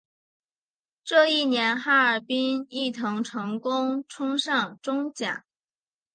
[1.03, 5.45] 这一年哈尔滨毅腾成功冲上中甲。